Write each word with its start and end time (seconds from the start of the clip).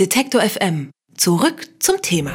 Detektor 0.00 0.40
FM. 0.40 0.90
Zurück 1.16 1.68
zum 1.78 2.02
Thema. 2.02 2.32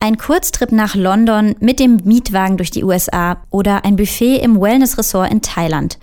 Ein 0.00 0.16
Kurztrip 0.16 0.72
nach 0.72 0.94
London 0.94 1.56
mit 1.60 1.78
dem 1.78 2.00
Mietwagen 2.04 2.56
durch 2.56 2.70
die 2.70 2.84
USA 2.84 3.42
oder 3.50 3.84
ein 3.84 3.96
Buffet 3.96 4.36
im 4.38 4.58
Wellness-Ressort 4.58 5.30
in 5.30 5.42
Thailand. 5.42 5.98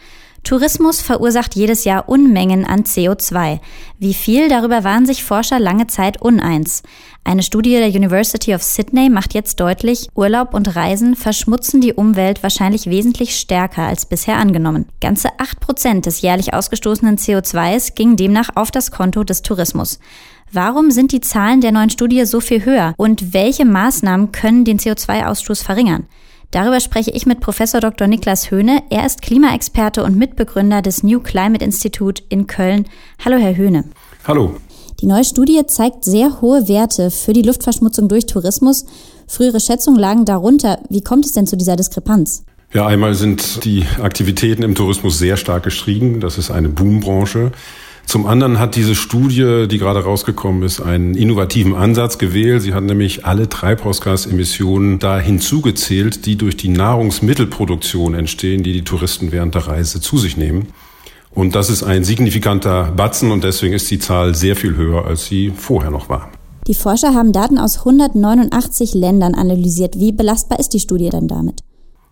Tourismus 0.46 1.02
verursacht 1.02 1.56
jedes 1.56 1.86
Jahr 1.86 2.08
Unmengen 2.08 2.66
an 2.66 2.84
CO2. 2.84 3.60
Wie 3.98 4.14
viel, 4.14 4.48
darüber 4.48 4.84
waren 4.84 5.08
sich 5.08 5.24
Forscher 5.24 5.60
lange 5.60 5.88
Zeit 5.88 6.22
uneins. 6.22 6.84
Eine 7.24 7.42
Studie 7.42 7.72
der 7.72 7.88
University 7.88 8.54
of 8.54 8.62
Sydney 8.62 9.10
macht 9.10 9.34
jetzt 9.34 9.60
deutlich, 9.60 10.08
Urlaub 10.14 10.54
und 10.54 10.76
Reisen 10.76 11.16
verschmutzen 11.16 11.82
die 11.82 11.94
Umwelt 11.94 12.44
wahrscheinlich 12.44 12.86
wesentlich 12.86 13.36
stärker 13.36 13.88
als 13.88 14.06
bisher 14.06 14.38
angenommen. 14.38 14.86
Ganze 15.02 15.30
acht 15.40 15.60
Prozent 15.62 16.06
des 16.06 16.22
jährlich 16.22 16.54
ausgestoßenen 16.54 17.18
CO2s 17.18 17.96
gingen 17.96 18.16
demnach 18.16 18.50
auf 18.54 18.70
das 18.70 18.92
Konto 18.92 19.24
des 19.24 19.42
Tourismus. 19.42 20.00
Warum 20.52 20.92
sind 20.92 21.12
die 21.12 21.22
Zahlen 21.22 21.60
der 21.60 21.72
neuen 21.72 21.90
Studie 21.90 22.24
so 22.26 22.40
viel 22.40 22.64
höher 22.64 22.94
und 22.98 23.34
welche 23.34 23.66
Maßnahmen 23.66 24.32
können 24.32 24.64
den 24.64 24.78
CO2-Ausstoß 24.78 25.64
verringern? 25.64 26.06
Darüber 26.56 26.80
spreche 26.80 27.12
ich 27.12 27.26
mit 27.26 27.42
Professor 27.42 27.82
Dr. 27.82 28.08
Niklas 28.08 28.50
Höhne. 28.50 28.82
Er 28.90 29.06
ist 29.06 29.22
Klimaexperte 29.22 30.06
und 30.06 30.16
Mitbegründer 30.16 30.82
des 30.82 31.04
New 31.04 31.20
Climate 31.20 31.66
Institute 31.66 32.24
in 32.30 32.48
Köln. 32.48 32.86
Hallo, 33.26 33.36
Herr 33.36 33.58
Höhne. 33.58 33.84
Hallo. 34.26 34.56
Die 35.02 35.06
neue 35.06 35.26
Studie 35.26 35.62
zeigt 35.68 36.06
sehr 36.06 36.40
hohe 36.40 36.70
Werte 36.70 37.12
für 37.12 37.34
die 37.34 37.42
Luftverschmutzung 37.42 38.08
durch 38.08 38.26
Tourismus. 38.26 38.86
Frühere 39.28 39.60
Schätzungen 39.60 40.00
lagen 40.00 40.24
darunter. 40.24 40.80
Wie 40.88 41.02
kommt 41.02 41.26
es 41.26 41.34
denn 41.34 41.46
zu 41.46 41.58
dieser 41.58 41.76
Diskrepanz? 41.76 42.46
Ja, 42.74 42.88
einmal 42.88 43.16
sind 43.16 43.66
die 43.66 43.86
Aktivitäten 44.02 44.64
im 44.64 44.76
Tourismus 44.76 45.20
sehr 45.20 45.36
stark 45.36 45.64
gestiegen. 45.64 46.22
Das 46.22 46.38
ist 46.38 46.52
eine 46.52 46.70
Boombranche. 46.70 47.52
Zum 48.06 48.28
anderen 48.28 48.60
hat 48.60 48.76
diese 48.76 48.96
Studie, 48.96 49.68
die 49.68 49.78
gerade 49.78 50.04
rausgekommen 50.04 50.64
ist, 50.64 50.80
einen 50.80 51.16
innovativen 51.16 51.76
Ansatz 51.76 52.18
gewählt. 52.18 52.62
Sie 52.62 52.74
hat 52.74 52.84
nämlich 52.84 53.26
alle 53.26 53.50
Treibhausgasemissionen 53.50 55.00
da 55.00 55.20
hinzugezählt, 55.20 56.26
die 56.26 56.38
durch 56.38 56.56
die 56.56 56.70
Nahrungsmittelproduktion 56.70 58.14
entstehen, 58.14 58.64
die 58.64 58.74
die 58.74 58.84
Touristen 58.84 59.32
während 59.32 59.56
der 59.56 59.68
Reise 59.68 60.02
zu 60.02 60.18
sich 60.18 60.38
nehmen. 60.38 60.68
Und 61.32 61.56
das 61.56 61.70
ist 61.70 61.84
ein 61.84 62.04
signifikanter 62.06 62.94
Batzen 62.96 63.32
und 63.32 63.44
deswegen 63.44 63.74
ist 63.74 63.92
die 63.92 64.00
Zahl 64.00 64.36
sehr 64.36 64.56
viel 64.56 64.78
höher, 64.78 65.06
als 65.06 65.26
sie 65.26 65.52
vorher 65.56 65.92
noch 65.92 66.08
war. 66.08 66.30
Die 66.68 66.74
Forscher 66.74 67.14
haben 67.14 67.34
Daten 67.34 67.60
aus 67.60 67.80
189 67.80 68.94
Ländern 68.94 69.36
analysiert. 69.36 70.00
Wie 70.00 70.14
belastbar 70.14 70.60
ist 70.60 70.70
die 70.70 70.80
Studie 70.80 71.10
denn 71.10 71.28
damit? 71.28 71.65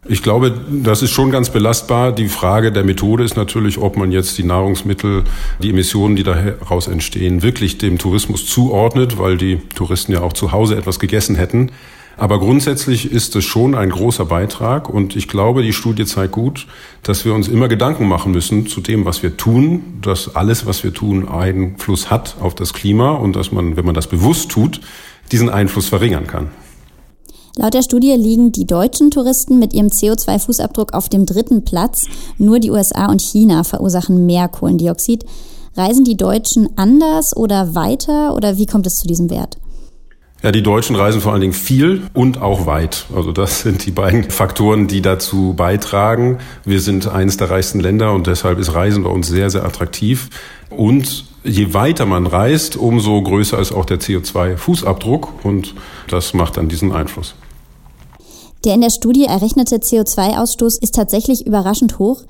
Ich 0.05 0.21
glaube, 0.21 0.53
das 0.69 1.01
ist 1.01 1.11
schon 1.11 1.31
ganz 1.31 1.49
belastbar. 1.49 2.11
Die 2.11 2.27
Frage 2.27 2.73
der 2.73 2.83
Methode 2.83 3.23
ist 3.23 3.37
natürlich, 3.37 3.77
ob 3.77 3.95
man 3.95 4.11
jetzt 4.11 4.37
die 4.37 4.43
Nahrungsmittel, 4.43 5.23
die 5.59 5.69
Emissionen, 5.69 6.17
die 6.17 6.23
daraus 6.23 6.87
entstehen, 6.87 7.41
wirklich 7.41 7.77
dem 7.77 7.97
Tourismus 7.97 8.45
zuordnet, 8.45 9.17
weil 9.17 9.37
die 9.37 9.59
Touristen 9.75 10.11
ja 10.11 10.21
auch 10.21 10.33
zu 10.33 10.51
Hause 10.51 10.75
etwas 10.75 10.99
gegessen 10.99 11.35
hätten. 11.35 11.71
Aber 12.17 12.39
grundsätzlich 12.39 13.11
ist 13.11 13.35
es 13.37 13.45
schon 13.45 13.75
ein 13.75 13.89
großer 13.89 14.25
Beitrag 14.25 14.89
und 14.89 15.15
ich 15.15 15.29
glaube, 15.29 15.63
die 15.63 15.73
Studie 15.73 16.05
zeigt 16.05 16.33
gut, 16.33 16.67
dass 17.01 17.23
wir 17.23 17.33
uns 17.33 17.47
immer 17.47 17.69
Gedanken 17.69 18.07
machen 18.07 18.33
müssen 18.33 18.67
zu 18.67 18.81
dem, 18.81 19.05
was 19.05 19.23
wir 19.23 19.37
tun, 19.37 19.99
dass 20.01 20.35
alles, 20.35 20.65
was 20.65 20.83
wir 20.83 20.93
tun, 20.93 21.27
Einfluss 21.27 22.11
hat 22.11 22.35
auf 22.41 22.55
das 22.55 22.73
Klima 22.73 23.11
und 23.11 23.35
dass 23.35 23.51
man, 23.51 23.77
wenn 23.77 23.85
man 23.85 23.95
das 23.95 24.07
bewusst 24.07 24.51
tut, 24.51 24.81
diesen 25.31 25.49
Einfluss 25.49 25.87
verringern 25.87 26.27
kann. 26.27 26.51
Laut 27.55 27.75
der 27.75 27.83
Studie 27.83 28.13
liegen 28.13 28.51
die 28.51 28.65
deutschen 28.65 29.11
Touristen 29.11 29.59
mit 29.59 29.75
ihrem 29.75 29.87
CO2-Fußabdruck 29.87 30.93
auf 30.93 31.07
dem 31.07 31.27
dritten 31.27 31.63
Platz. 31.63 32.07
Nur 32.39 32.59
die 32.59 32.71
USA 32.71 33.11
und 33.11 33.21
China 33.21 33.63
verursachen 33.63 34.25
mehr 34.25 34.47
Kohlendioxid. 34.47 35.23
Reisen 35.75 36.03
die 36.03 36.17
Deutschen 36.17 36.69
anders 36.77 37.37
oder 37.37 37.75
weiter 37.75 38.35
oder 38.35 38.57
wie 38.57 38.65
kommt 38.65 38.87
es 38.87 38.97
zu 38.97 39.07
diesem 39.07 39.29
Wert? 39.29 39.57
Ja, 40.41 40.51
die 40.51 40.63
Deutschen 40.63 40.95
reisen 40.95 41.21
vor 41.21 41.31
allen 41.31 41.41
Dingen 41.41 41.53
viel 41.53 42.01
und 42.13 42.41
auch 42.41 42.65
weit. 42.65 43.05
Also 43.15 43.31
das 43.31 43.61
sind 43.61 43.85
die 43.85 43.91
beiden 43.91 44.31
Faktoren, 44.31 44.87
die 44.87 45.01
dazu 45.01 45.53
beitragen. 45.55 46.39
Wir 46.65 46.81
sind 46.81 47.07
eines 47.07 47.37
der 47.37 47.51
reichsten 47.51 47.79
Länder 47.79 48.13
und 48.13 48.25
deshalb 48.25 48.57
ist 48.57 48.73
Reisen 48.73 49.03
bei 49.03 49.09
uns 49.09 49.27
sehr, 49.27 49.51
sehr 49.51 49.63
attraktiv. 49.63 50.29
Und 50.71 51.25
je 51.43 51.73
weiter 51.75 52.07
man 52.07 52.25
reist, 52.25 52.77
umso 52.77 53.21
größer 53.21 53.59
ist 53.59 53.71
auch 53.71 53.85
der 53.85 53.99
CO2-Fußabdruck 53.99 55.27
und 55.43 55.75
das 56.09 56.33
macht 56.33 56.57
dann 56.57 56.67
diesen 56.67 56.91
Einfluss. 56.91 57.35
Der 58.65 58.75
in 58.75 58.81
der 58.81 58.91
Studie 58.91 59.25
errechnete 59.25 59.75
CO2-Ausstoß 59.75 60.81
ist 60.81 60.95
tatsächlich 60.95 61.45
überraschend 61.45 61.99
hoch. 61.99 62.21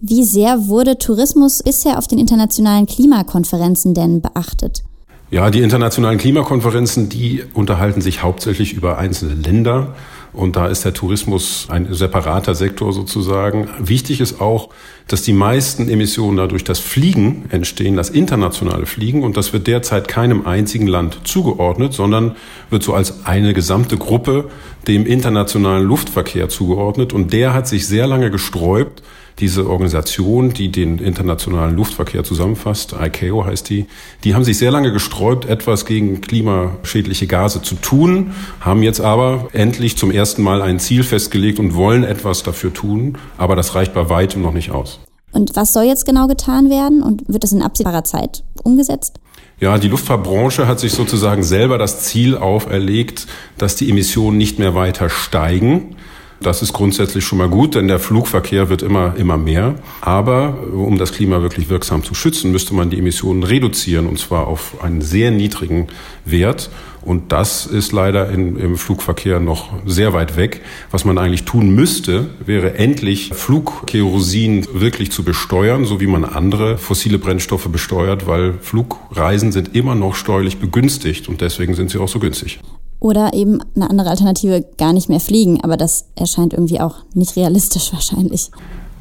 Wie 0.00 0.24
sehr 0.24 0.66
wurde 0.66 0.98
Tourismus 0.98 1.62
bisher 1.62 1.98
auf 1.98 2.08
den 2.08 2.18
internationalen 2.18 2.86
Klimakonferenzen 2.86 3.94
denn 3.94 4.20
beachtet? 4.20 4.82
Ja, 5.30 5.50
die 5.50 5.60
internationalen 5.60 6.18
Klimakonferenzen, 6.18 7.08
die 7.08 7.42
unterhalten 7.54 8.00
sich 8.00 8.22
hauptsächlich 8.22 8.74
über 8.74 8.98
einzelne 8.98 9.34
Länder. 9.34 9.94
Und 10.36 10.54
da 10.54 10.66
ist 10.66 10.84
der 10.84 10.92
Tourismus 10.92 11.66
ein 11.70 11.92
separater 11.92 12.54
Sektor 12.54 12.92
sozusagen. 12.92 13.68
Wichtig 13.78 14.20
ist 14.20 14.40
auch, 14.40 14.68
dass 15.08 15.22
die 15.22 15.32
meisten 15.32 15.88
Emissionen 15.88 16.36
dadurch 16.36 16.62
das 16.62 16.78
Fliegen 16.78 17.46
entstehen, 17.50 17.96
das 17.96 18.10
internationale 18.10 18.84
Fliegen. 18.84 19.24
Und 19.24 19.38
das 19.38 19.54
wird 19.54 19.66
derzeit 19.66 20.08
keinem 20.08 20.46
einzigen 20.46 20.88
Land 20.88 21.20
zugeordnet, 21.24 21.94
sondern 21.94 22.36
wird 22.68 22.82
so 22.82 22.92
als 22.92 23.24
eine 23.24 23.54
gesamte 23.54 23.96
Gruppe 23.96 24.50
dem 24.86 25.06
internationalen 25.06 25.84
Luftverkehr 25.84 26.50
zugeordnet. 26.50 27.14
Und 27.14 27.32
der 27.32 27.54
hat 27.54 27.66
sich 27.66 27.86
sehr 27.86 28.06
lange 28.06 28.30
gesträubt, 28.30 29.02
diese 29.38 29.68
Organisation, 29.68 30.52
die 30.52 30.70
den 30.70 30.98
internationalen 30.98 31.76
Luftverkehr 31.76 32.24
zusammenfasst, 32.24 32.94
ICAO 32.98 33.44
heißt 33.44 33.68
die, 33.68 33.86
die 34.24 34.34
haben 34.34 34.44
sich 34.44 34.56
sehr 34.56 34.70
lange 34.70 34.92
gesträubt, 34.92 35.44
etwas 35.44 35.84
gegen 35.84 36.20
klimaschädliche 36.22 37.26
Gase 37.26 37.60
zu 37.60 37.74
tun, 37.74 38.32
haben 38.60 38.82
jetzt 38.82 39.00
aber 39.00 39.48
endlich 39.52 39.98
zum 39.98 40.10
ersten 40.10 40.42
Mal 40.42 40.62
ein 40.62 40.78
Ziel 40.78 41.02
festgelegt 41.02 41.58
und 41.58 41.74
wollen 41.74 42.04
etwas 42.04 42.42
dafür 42.42 42.72
tun, 42.72 43.18
aber 43.36 43.56
das 43.56 43.74
reicht 43.74 43.92
bei 43.92 44.08
weitem 44.08 44.40
noch 44.40 44.54
nicht 44.54 44.70
aus. 44.70 45.00
Und 45.32 45.54
was 45.54 45.74
soll 45.74 45.84
jetzt 45.84 46.06
genau 46.06 46.28
getan 46.28 46.70
werden 46.70 47.02
und 47.02 47.28
wird 47.28 47.44
das 47.44 47.52
in 47.52 47.60
absehbarer 47.60 48.04
Zeit 48.04 48.42
umgesetzt? 48.62 49.20
Ja, 49.60 49.78
die 49.78 49.88
Luftfahrtbranche 49.88 50.66
hat 50.66 50.80
sich 50.80 50.92
sozusagen 50.92 51.42
selber 51.42 51.78
das 51.78 52.02
Ziel 52.02 52.36
auferlegt, 52.36 53.26
dass 53.58 53.76
die 53.76 53.88
Emissionen 53.90 54.38
nicht 54.38 54.58
mehr 54.58 54.74
weiter 54.74 55.08
steigen. 55.08 55.96
Das 56.40 56.60
ist 56.62 56.72
grundsätzlich 56.72 57.24
schon 57.24 57.38
mal 57.38 57.48
gut, 57.48 57.74
denn 57.74 57.88
der 57.88 57.98
Flugverkehr 57.98 58.68
wird 58.68 58.82
immer, 58.82 59.14
immer 59.16 59.38
mehr. 59.38 59.74
Aber 60.00 60.58
um 60.72 60.98
das 60.98 61.12
Klima 61.12 61.40
wirklich 61.40 61.70
wirksam 61.70 62.04
zu 62.04 62.14
schützen, 62.14 62.52
müsste 62.52 62.74
man 62.74 62.90
die 62.90 62.98
Emissionen 62.98 63.42
reduzieren 63.42 64.06
und 64.06 64.18
zwar 64.18 64.46
auf 64.46 64.82
einen 64.82 65.00
sehr 65.00 65.30
niedrigen 65.30 65.88
Wert. 66.24 66.70
Und 67.02 67.30
das 67.30 67.66
ist 67.66 67.92
leider 67.92 68.30
in, 68.30 68.56
im 68.56 68.76
Flugverkehr 68.76 69.38
noch 69.38 69.72
sehr 69.86 70.12
weit 70.12 70.36
weg. 70.36 70.62
Was 70.90 71.04
man 71.04 71.18
eigentlich 71.18 71.44
tun 71.44 71.70
müsste, 71.74 72.26
wäre 72.44 72.74
endlich 72.74 73.30
Flugkerosin 73.32 74.66
wirklich 74.72 75.12
zu 75.12 75.22
besteuern, 75.22 75.84
so 75.84 76.00
wie 76.00 76.08
man 76.08 76.24
andere 76.24 76.78
fossile 76.78 77.18
Brennstoffe 77.18 77.68
besteuert, 77.68 78.26
weil 78.26 78.54
Flugreisen 78.60 79.52
sind 79.52 79.76
immer 79.76 79.94
noch 79.94 80.16
steuerlich 80.16 80.58
begünstigt 80.58 81.28
und 81.28 81.40
deswegen 81.40 81.74
sind 81.74 81.90
sie 81.90 81.98
auch 81.98 82.08
so 82.08 82.18
günstig. 82.18 82.58
Oder 83.06 83.34
eben 83.34 83.60
eine 83.76 83.88
andere 83.88 84.10
Alternative, 84.10 84.64
gar 84.78 84.92
nicht 84.92 85.08
mehr 85.08 85.20
fliegen. 85.20 85.62
Aber 85.62 85.76
das 85.76 86.06
erscheint 86.16 86.52
irgendwie 86.52 86.80
auch 86.80 86.96
nicht 87.14 87.36
realistisch 87.36 87.92
wahrscheinlich. 87.92 88.50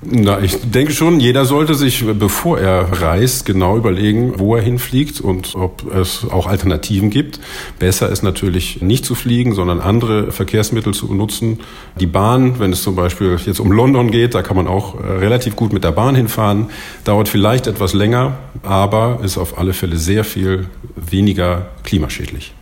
Na, 0.04 0.40
ich 0.40 0.58
denke 0.62 0.94
schon, 0.94 1.20
jeder 1.20 1.46
sollte 1.46 1.74
sich, 1.74 2.06
bevor 2.06 2.60
er 2.60 3.02
reist, 3.02 3.48
genau 3.48 3.76
überlegen, 3.78 4.34
wo 4.38 4.56
er 4.56 4.62
hinfliegt 4.62 5.22
und 5.22 5.56
ob 5.56 5.92
es 5.92 6.24
auch 6.30 6.46
Alternativen 6.46 7.10
gibt. 7.10 7.40
Besser 7.80 8.08
ist 8.10 8.22
natürlich 8.22 8.84
nicht 8.84 9.06
zu 9.06 9.16
fliegen, 9.16 9.56
sondern 9.56 9.82
andere 9.82 10.32
Verkehrsmittel 10.32 10.94
zu 10.94 11.08
benutzen. 11.08 11.62
Die 12.00 12.06
Bahn, 12.06 12.60
wenn 12.60 12.72
es 12.72 12.84
zum 12.84 12.96
Beispiel 12.96 13.36
jetzt 13.44 13.60
um 13.60 13.72
London 13.72 14.12
geht, 14.12 14.36
da 14.36 14.44
kann 14.44 14.56
man 14.56 14.68
auch 14.68 15.00
äh, 15.00 15.08
relativ 15.08 15.56
gut 15.56 15.74
mit 15.74 15.84
der 15.84 15.94
Bahn 15.94 16.14
hinfahren. 16.14 16.68
Dauert 17.06 17.28
vielleicht 17.28 17.66
etwas 17.66 17.94
länger, 17.94 18.38
aber 18.62 19.22
ist 19.24 19.40
auf 19.40 19.58
alle 19.58 19.74
Fälle 19.74 19.98
sehr 19.98 20.24
viel 20.24 20.68
weniger 20.96 21.70
klimaschädlich. 21.84 22.54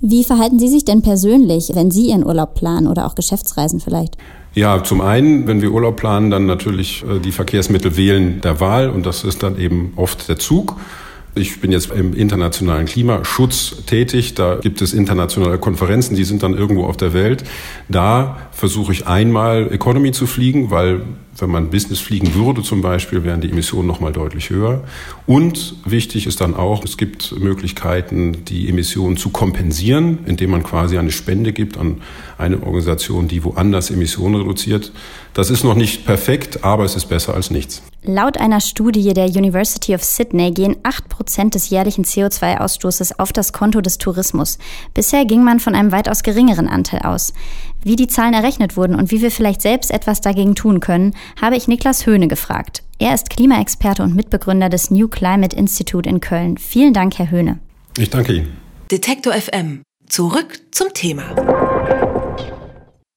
Wie 0.00 0.24
verhalten 0.24 0.58
Sie 0.58 0.68
sich 0.68 0.84
denn 0.84 1.02
persönlich, 1.02 1.70
wenn 1.74 1.90
Sie 1.90 2.08
Ihren 2.10 2.24
Urlaub 2.24 2.54
planen 2.54 2.86
oder 2.86 3.06
auch 3.06 3.14
Geschäftsreisen 3.14 3.80
vielleicht? 3.80 4.16
Ja, 4.54 4.82
zum 4.82 5.00
einen, 5.00 5.46
wenn 5.46 5.60
wir 5.60 5.70
Urlaub 5.70 5.96
planen, 5.96 6.30
dann 6.30 6.46
natürlich 6.46 7.04
äh, 7.04 7.18
die 7.18 7.32
Verkehrsmittel 7.32 7.96
wählen 7.96 8.40
der 8.40 8.60
Wahl 8.60 8.88
und 8.88 9.04
das 9.04 9.24
ist 9.24 9.42
dann 9.42 9.58
eben 9.58 9.92
oft 9.96 10.28
der 10.28 10.38
Zug. 10.38 10.76
Ich 11.34 11.60
bin 11.60 11.70
jetzt 11.70 11.90
im 11.90 12.14
internationalen 12.14 12.86
Klimaschutz 12.86 13.84
tätig. 13.84 14.32
Da 14.32 14.54
gibt 14.54 14.80
es 14.80 14.94
internationale 14.94 15.58
Konferenzen, 15.58 16.16
die 16.16 16.24
sind 16.24 16.42
dann 16.42 16.54
irgendwo 16.54 16.84
auf 16.84 16.96
der 16.96 17.12
Welt. 17.12 17.44
Da 17.90 18.38
versuche 18.52 18.92
ich 18.92 19.06
einmal 19.06 19.70
Economy 19.70 20.12
zu 20.12 20.26
fliegen, 20.26 20.70
weil 20.70 21.02
wenn 21.38 21.50
man 21.50 21.70
Business 21.70 22.00
fliegen 22.00 22.34
würde 22.34 22.62
zum 22.62 22.82
Beispiel, 22.82 23.24
wären 23.24 23.40
die 23.40 23.50
Emissionen 23.50 23.86
nochmal 23.86 24.12
deutlich 24.12 24.50
höher. 24.50 24.84
Und 25.26 25.76
wichtig 25.84 26.26
ist 26.26 26.40
dann 26.40 26.54
auch, 26.54 26.84
es 26.84 26.96
gibt 26.96 27.38
Möglichkeiten, 27.38 28.44
die 28.44 28.68
Emissionen 28.68 29.16
zu 29.16 29.30
kompensieren, 29.30 30.20
indem 30.26 30.50
man 30.50 30.62
quasi 30.62 30.98
eine 30.98 31.10
Spende 31.10 31.52
gibt 31.52 31.76
an 31.76 32.02
eine 32.38 32.62
Organisation, 32.62 33.28
die 33.28 33.44
woanders 33.44 33.90
Emissionen 33.90 34.36
reduziert. 34.36 34.92
Das 35.34 35.50
ist 35.50 35.64
noch 35.64 35.74
nicht 35.74 36.06
perfekt, 36.06 36.64
aber 36.64 36.84
es 36.84 36.96
ist 36.96 37.06
besser 37.06 37.34
als 37.34 37.50
nichts. 37.50 37.82
Laut 38.02 38.38
einer 38.38 38.60
Studie 38.60 39.12
der 39.14 39.26
University 39.26 39.94
of 39.94 40.04
Sydney 40.04 40.52
gehen 40.52 40.76
8% 40.84 41.50
des 41.50 41.70
jährlichen 41.70 42.04
CO2-Ausstoßes 42.04 43.18
auf 43.18 43.32
das 43.32 43.52
Konto 43.52 43.80
des 43.80 43.98
Tourismus. 43.98 44.58
Bisher 44.94 45.24
ging 45.24 45.42
man 45.42 45.58
von 45.58 45.74
einem 45.74 45.90
weitaus 45.90 46.22
geringeren 46.22 46.68
Anteil 46.68 47.00
aus. 47.00 47.32
Wie 47.82 47.96
die 47.96 48.06
Zahlen 48.06 48.34
errechnet 48.34 48.76
wurden 48.76 48.94
und 48.94 49.10
wie 49.10 49.22
wir 49.22 49.30
vielleicht 49.30 49.60
selbst 49.62 49.90
etwas 49.90 50.20
dagegen 50.20 50.54
tun 50.54 50.80
können, 50.80 51.14
habe 51.40 51.56
ich 51.56 51.68
Niklas 51.68 52.06
Höhne 52.06 52.28
gefragt. 52.28 52.82
Er 52.98 53.14
ist 53.14 53.30
Klimaexperte 53.30 54.02
und 54.02 54.14
Mitbegründer 54.14 54.68
des 54.68 54.90
New 54.90 55.08
Climate 55.08 55.56
Institute 55.56 56.08
in 56.08 56.20
Köln. 56.20 56.58
Vielen 56.58 56.94
Dank, 56.94 57.18
Herr 57.18 57.30
Höhne. 57.30 57.58
Ich 57.98 58.10
danke 58.10 58.32
Ihnen. 58.32 58.56
Detektor 58.90 59.32
FM. 59.34 59.82
Zurück 60.08 60.60
zum 60.70 60.92
Thema. 60.94 62.04